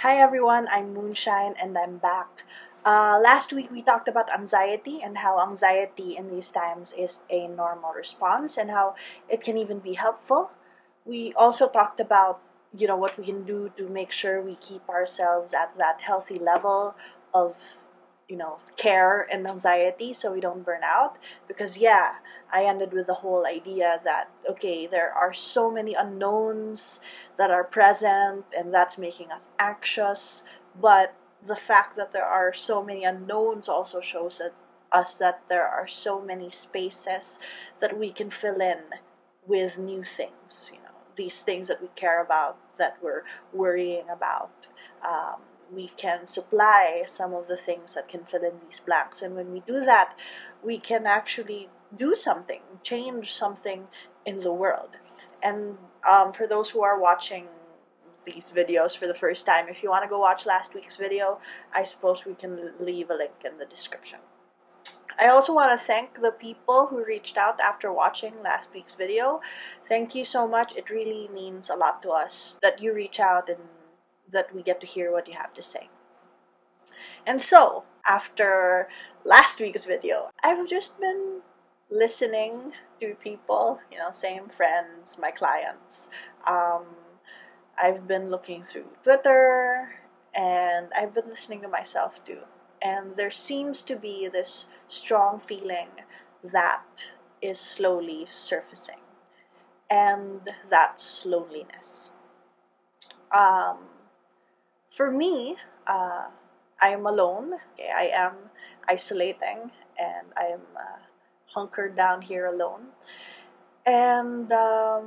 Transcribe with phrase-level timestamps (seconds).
[0.00, 2.44] Hi everyone, I'm Moonshine and I'm back.
[2.86, 7.46] Uh, last week we talked about anxiety and how anxiety in these times is a
[7.48, 8.94] normal response and how
[9.28, 10.52] it can even be helpful.
[11.04, 12.40] We also talked about
[12.74, 16.38] you know what we can do to make sure we keep ourselves at that healthy
[16.38, 16.94] level
[17.34, 17.76] of
[18.30, 21.18] you know care and anxiety so we don't burn out.
[21.48, 22.14] Because yeah
[22.52, 27.00] i ended with the whole idea that okay there are so many unknowns
[27.36, 30.44] that are present and that's making us anxious.
[30.80, 31.14] But
[31.44, 34.52] the fact that there are so many unknowns also shows that,
[34.92, 37.38] us that there are so many spaces
[37.80, 38.80] that we can fill in
[39.46, 44.66] with new things you know these things that we care about that we're worrying about
[45.06, 45.40] um,
[45.72, 49.22] we can supply some of the things that can fill in these blanks.
[49.22, 50.16] And when we do that,
[50.62, 53.88] we can actually do something, change something
[54.24, 54.90] in the world.
[55.42, 55.78] And
[56.08, 57.46] um, for those who are watching
[58.24, 61.40] these videos for the first time, if you want to go watch last week's video,
[61.72, 64.20] I suppose we can leave a link in the description.
[65.18, 69.42] I also want to thank the people who reached out after watching last week's video.
[69.84, 70.74] Thank you so much.
[70.76, 73.58] It really means a lot to us that you reach out and
[74.30, 75.88] that we get to hear what you have to say.
[77.26, 78.88] And so, after
[79.24, 81.40] last week's video, I've just been
[81.90, 86.08] listening to people, you know, same friends, my clients.
[86.46, 86.84] Um,
[87.76, 89.88] I've been looking through Twitter
[90.34, 92.40] and I've been listening to myself too.
[92.82, 95.88] And there seems to be this strong feeling
[96.42, 97.06] that
[97.42, 99.00] is slowly surfacing,
[99.90, 102.10] and that's loneliness.
[103.36, 103.78] Um,
[104.90, 106.26] for me, uh,
[106.82, 107.54] I am alone.
[107.74, 108.34] Okay, I am
[108.88, 110.98] isolating, and I am uh,
[111.46, 112.88] hunkered down here alone.
[113.86, 115.06] And um,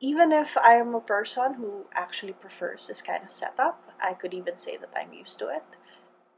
[0.00, 4.34] even if I am a person who actually prefers this kind of setup, I could
[4.34, 5.64] even say that I'm used to it.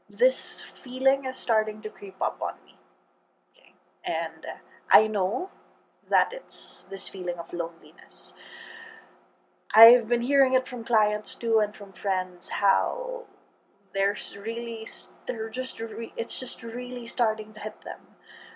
[0.09, 2.75] This feeling is starting to creep up on me.
[3.55, 4.45] Okay, and
[4.89, 5.49] I know
[6.09, 8.33] that it's this feeling of loneliness.
[9.73, 13.23] I've been hearing it from clients too and from friends how
[13.93, 14.87] there's really
[15.27, 17.99] they're just re- it's just really starting to hit them.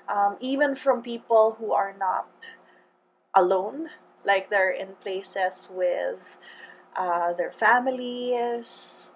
[0.07, 2.47] Um, even from people who are not
[3.35, 3.89] alone
[4.25, 6.37] like they're in places with
[6.95, 9.11] uh, their families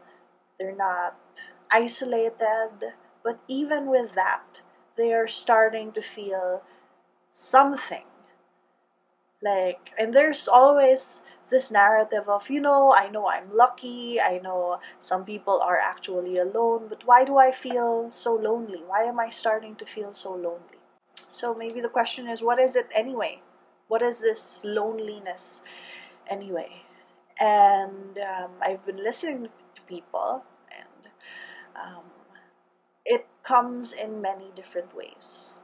[0.60, 1.18] they're not
[1.72, 2.94] isolated
[3.24, 4.62] but even with that
[4.98, 6.64] they are starting to feel
[7.32, 8.06] something.
[9.42, 14.80] Like and there's always this narrative of, you know, I know I'm lucky, I know
[15.00, 18.82] some people are actually alone, but why do I feel so lonely?
[18.86, 20.80] Why am I starting to feel so lonely?
[21.28, 23.42] So maybe the question is, what is it anyway?
[23.88, 25.62] What is this loneliness
[26.28, 26.84] anyway?
[27.40, 31.12] And um, I've been listening to people, and
[31.76, 32.04] um,
[33.06, 35.60] it comes in many different ways.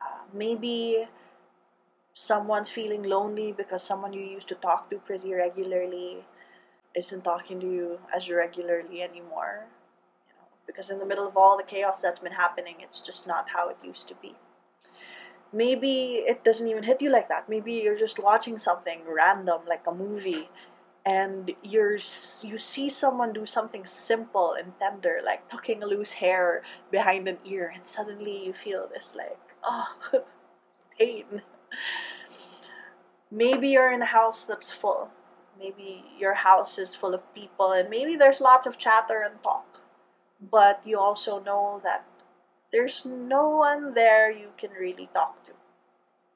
[0.00, 1.06] Uh, maybe
[2.14, 6.24] someone's feeling lonely because someone you used to talk to pretty regularly
[6.94, 9.66] isn't talking to you as regularly anymore.
[10.28, 13.26] You know, because in the middle of all the chaos that's been happening, it's just
[13.26, 14.34] not how it used to be.
[15.52, 17.48] Maybe it doesn't even hit you like that.
[17.48, 20.48] Maybe you're just watching something random, like a movie,
[21.04, 21.98] and you're
[22.42, 27.36] you see someone do something simple and tender, like tucking a loose hair behind an
[27.44, 29.94] ear, and suddenly you feel this like oh
[30.98, 31.42] pain
[33.30, 35.08] maybe you're in a house that's full.
[35.58, 39.80] Maybe your house is full of people, and maybe there's lots of chatter and talk.
[40.40, 42.04] But you also know that
[42.72, 45.52] there's no one there you can really talk to.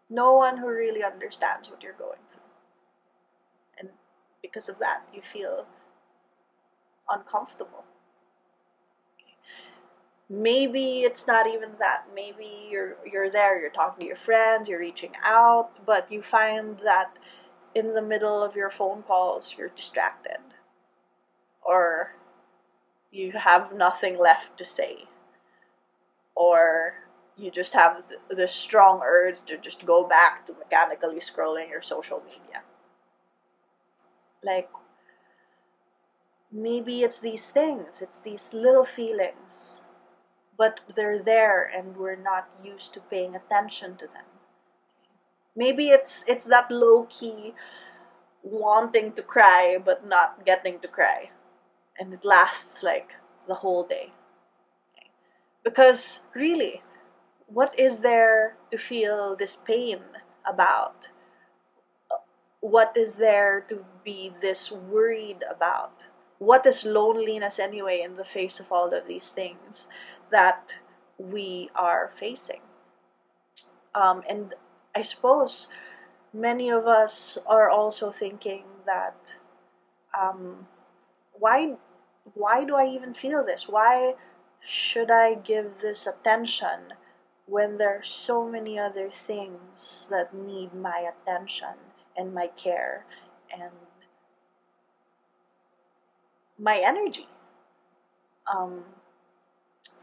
[0.08, 2.42] No one who really understands what you're going through.
[3.78, 3.88] And
[4.42, 5.66] because of that, you feel
[7.08, 7.84] uncomfortable
[10.28, 12.04] maybe it's not even that.
[12.14, 16.78] Maybe you're you're there you're talking to your friends you're reaching out but you find
[16.80, 17.16] that
[17.74, 20.38] in the middle of your phone calls you're distracted.
[21.62, 22.14] Or
[23.10, 25.04] you have nothing left to say.
[26.34, 26.94] Or
[27.36, 32.22] you just have this strong urge to just go back to mechanically scrolling your social
[32.24, 32.62] media.
[34.42, 34.68] Like
[36.52, 39.82] maybe it's these things it's these little feelings
[40.56, 44.24] but they're there and we're not used to paying attention to them.
[45.54, 47.54] Maybe it's it's that low key
[48.42, 51.30] wanting to cry but not getting to cry.
[51.98, 53.12] And it lasts like
[53.48, 54.12] the whole day.
[55.64, 56.82] Because really,
[57.46, 60.00] what is there to feel this pain
[60.46, 61.08] about?
[62.60, 66.06] What is there to be this worried about?
[66.38, 69.88] what is loneliness anyway in the face of all of these things
[70.30, 70.74] that
[71.18, 72.60] we are facing?
[73.94, 74.54] Um, and
[74.94, 75.68] I suppose
[76.32, 79.16] many of us are also thinking that
[80.18, 80.66] um,
[81.32, 81.76] why
[82.34, 83.68] why do I even feel this?
[83.68, 84.14] Why
[84.60, 86.94] should I give this attention
[87.46, 91.74] when there are so many other things that need my attention
[92.16, 93.06] and my care
[93.52, 93.70] and
[96.58, 97.28] my energy?
[98.52, 98.84] Um,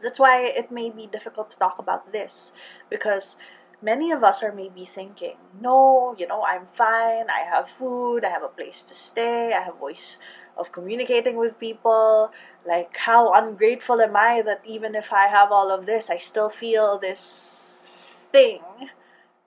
[0.02, 2.52] that's why it may be difficult to talk about this
[2.90, 3.36] because
[3.82, 8.30] many of us are maybe thinking, no, you know, I'm fine, I have food, I
[8.30, 10.18] have a place to stay, I have voice
[10.56, 12.30] of communicating with people.
[12.66, 16.48] Like, how ungrateful am I that even if I have all of this, I still
[16.48, 17.88] feel this
[18.32, 18.62] thing.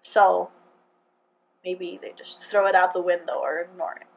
[0.01, 0.51] So,
[1.63, 4.07] maybe they just throw it out the window or ignore it.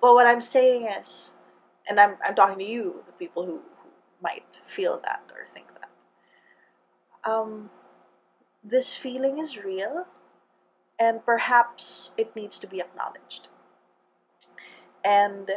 [0.00, 1.34] But what I'm saying is,
[1.88, 3.60] and I'm, I'm talking to you, the people who,
[4.22, 7.30] might feel that or think that.
[7.30, 7.70] Um,
[8.62, 10.06] this feeling is real
[10.98, 13.48] and perhaps it needs to be acknowledged.
[15.04, 15.50] And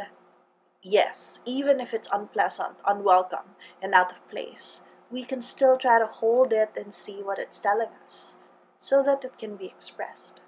[0.82, 6.06] yes, even if it's unpleasant, unwelcome, and out of place, we can still try to
[6.06, 8.36] hold it and see what it's telling us
[8.78, 10.40] so that it can be expressed.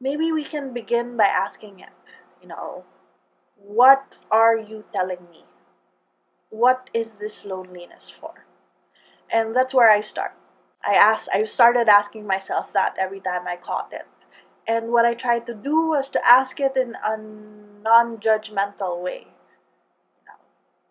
[0.00, 2.12] Maybe we can begin by asking it,
[2.42, 2.84] you know,
[3.56, 5.44] what are you telling me?
[6.52, 8.44] What is this loneliness for?
[9.32, 10.34] And that's where I start.
[10.84, 14.06] I asked I started asking myself that every time I caught it.
[14.68, 19.28] And what I tried to do was to ask it in a non-judgmental way.
[20.18, 20.40] You know,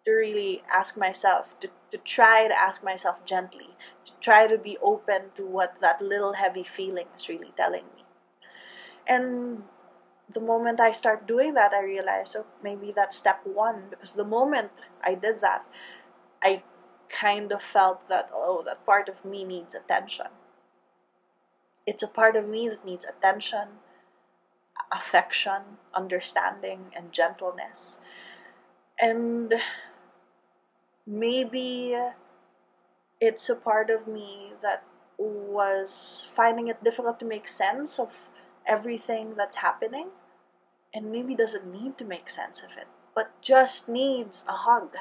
[0.05, 4.79] to really ask myself, to, to try to ask myself gently, to try to be
[4.81, 8.03] open to what that little heavy feeling is really telling me.
[9.05, 9.63] And
[10.33, 13.83] the moment I start doing that, I realize, oh, maybe that's step one.
[13.89, 14.71] Because the moment
[15.03, 15.65] I did that,
[16.43, 16.63] I
[17.09, 20.27] kind of felt that, oh, that part of me needs attention.
[21.85, 23.67] It's a part of me that needs attention,
[24.91, 27.99] affection, understanding, and gentleness.
[28.99, 29.53] And
[31.05, 31.97] maybe
[33.19, 34.83] it's a part of me that
[35.17, 38.29] was finding it difficult to make sense of
[38.65, 40.09] everything that's happening
[40.93, 44.95] and maybe doesn't need to make sense of it, but just needs a hug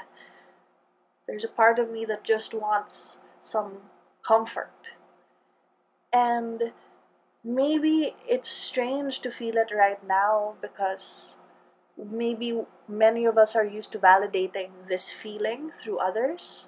[1.30, 3.74] there's a part of me that just wants some
[4.26, 4.94] comfort.
[6.12, 6.72] And
[7.44, 11.36] maybe it's strange to feel it right now because
[11.96, 16.66] maybe many of us are used to validating this feeling through others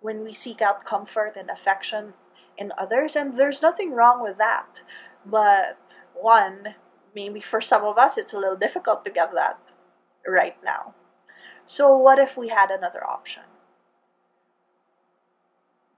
[0.00, 2.14] when we seek out comfort and affection
[2.56, 3.16] in others.
[3.16, 4.80] And there's nothing wrong with that.
[5.26, 5.76] But
[6.14, 6.76] one,
[7.14, 9.58] maybe for some of us, it's a little difficult to get that
[10.26, 10.94] right now.
[11.66, 13.44] So, what if we had another option?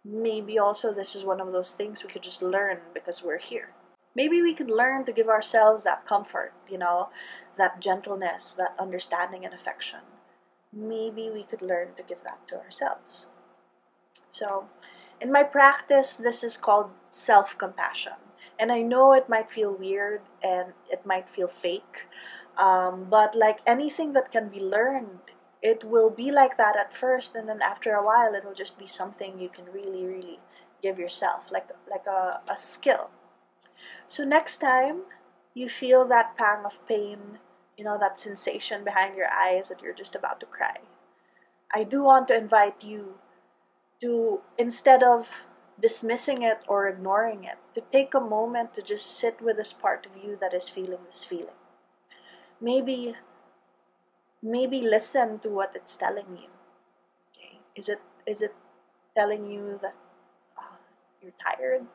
[0.07, 3.71] maybe also this is one of those things we could just learn because we're here.
[4.15, 7.11] Maybe we could learn to give ourselves that comfort, you know,
[7.59, 10.01] that gentleness, that understanding and affection.
[10.73, 13.27] Maybe we could learn to give that to ourselves.
[14.31, 14.67] So,
[15.21, 18.13] in my practice, this is called self compassion.
[18.59, 22.07] And I know it might feel weird and it might feel fake,
[22.57, 25.21] um, but like anything that can be learned,
[25.63, 28.87] it will be like that at first and then after a while it'll just be
[28.87, 30.39] something you can really really
[30.83, 33.11] give yourself like like a, a skill.
[34.07, 35.03] So next time
[35.55, 37.39] you feel that pang of pain
[37.77, 40.77] you know that sensation behind your eyes that you're just about to cry
[41.75, 43.15] i do want to invite you
[44.01, 45.47] to instead of
[45.81, 50.07] dismissing it or ignoring it to take a moment to just sit with this part
[50.07, 51.61] of you that is feeling this feeling
[52.61, 53.15] maybe
[54.43, 56.51] maybe listen to what it's telling you.
[57.33, 58.55] Okay, is it is it
[59.15, 59.95] telling you that
[60.57, 60.77] uh,
[61.23, 61.87] you're tired,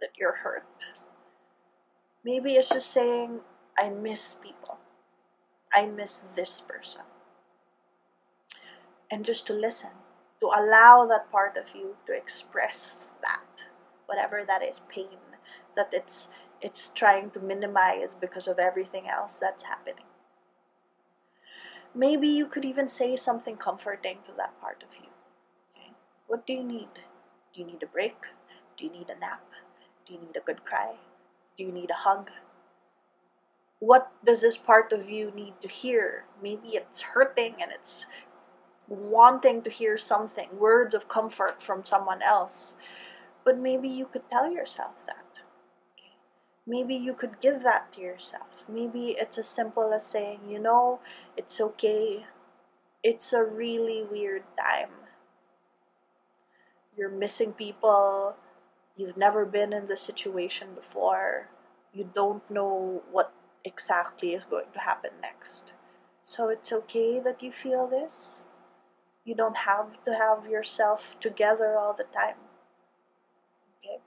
[0.00, 0.86] that you're hurt?
[2.24, 3.40] Maybe it's just saying,
[3.76, 4.78] "I miss people.
[5.72, 7.02] I miss this person,"
[9.10, 9.90] and just to listen,
[10.42, 13.64] to allow that part of you to express that,
[14.06, 15.22] whatever that is, pain
[15.76, 16.28] that it's
[16.60, 20.04] it's trying to minimize because of everything else that's happening.
[21.94, 25.08] Maybe you could even say something comforting to that part of you.
[25.74, 25.90] Okay?
[26.28, 27.02] What do you need?
[27.52, 28.26] Do you need a break?
[28.76, 29.42] Do you need a nap?
[30.06, 30.94] Do you need a good cry?
[31.58, 32.30] Do you need a hug?
[33.80, 36.24] What does this part of you need to hear?
[36.40, 38.06] Maybe it's hurting and it's
[38.92, 42.76] wanting to hear something, words of comfort from someone else.
[43.44, 45.18] But maybe you could tell yourself that.
[46.66, 48.48] Maybe you could give that to yourself.
[48.68, 51.00] Maybe it's as simple as saying, you know,
[51.36, 52.26] it's okay.
[53.02, 54.90] it's a really weird time.
[56.96, 58.36] You're missing people.
[58.96, 61.48] You've never been in this situation before.
[61.92, 63.32] You don't know what
[63.64, 65.72] exactly is going to happen next.
[66.22, 68.41] So it's okay that you feel this.
[69.24, 72.36] You don't have to have yourself together all the time.
[73.78, 74.00] Okay?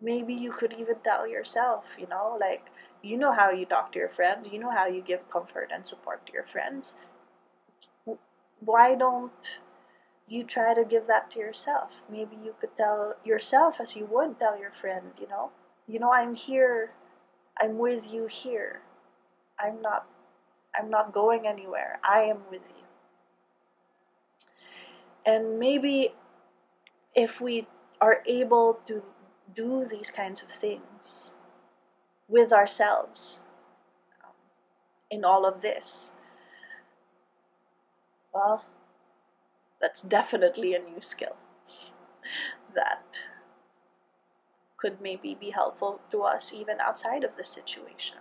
[0.00, 2.66] Maybe you could even tell yourself, you know, like,
[3.02, 5.86] you know how you talk to your friends, you know how you give comfort and
[5.86, 6.94] support to your friends.
[8.60, 9.58] Why don't
[10.28, 12.00] you try to give that to yourself?
[12.10, 15.50] Maybe you could tell yourself as you would tell your friend, you know,
[15.88, 16.92] you know, I'm here,
[17.60, 18.82] I'm with you here.
[19.58, 20.06] I'm not
[20.74, 22.00] I'm not going anywhere.
[22.02, 22.81] I am with you.
[25.24, 26.14] And maybe
[27.14, 27.66] if we
[28.00, 29.02] are able to
[29.54, 31.34] do these kinds of things
[32.28, 33.40] with ourselves
[34.24, 34.32] um,
[35.10, 36.12] in all of this,
[38.32, 38.64] well,
[39.80, 41.36] that's definitely a new skill
[42.74, 43.18] that
[44.76, 48.18] could maybe be helpful to us even outside of the situation.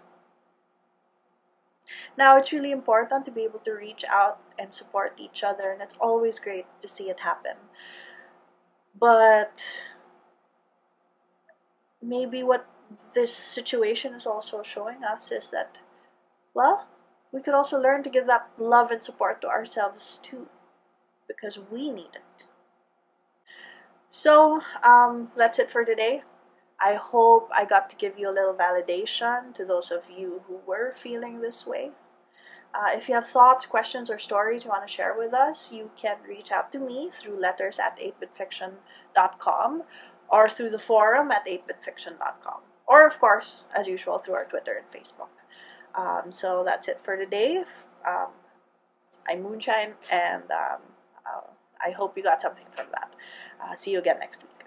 [2.18, 5.82] Now, it's really important to be able to reach out and support each other, and
[5.82, 7.56] it's always great to see it happen.
[9.00, 9.64] But
[12.02, 12.66] maybe what
[13.14, 15.78] this situation is also showing us is that,
[16.54, 16.88] well,
[17.32, 20.48] we could also learn to give that love and support to ourselves too,
[21.28, 22.46] because we need it.
[24.10, 26.24] So, um, that's it for today.
[26.84, 30.60] I hope I got to give you a little validation to those of you who
[30.66, 31.92] were feeling this way.
[32.74, 35.92] Uh, if you have thoughts, questions, or stories you want to share with us, you
[35.96, 39.84] can reach out to me through letters at 8bitfiction.com
[40.30, 42.62] or through the forum at 8bitfiction.com.
[42.88, 45.30] Or, of course, as usual, through our Twitter and Facebook.
[45.94, 47.64] Um, so that's it for today.
[48.08, 48.28] Um,
[49.28, 50.82] I'm Moonshine, and um,
[51.26, 51.52] uh,
[51.86, 53.14] I hope you got something from that.
[53.62, 54.61] Uh, see you again next week.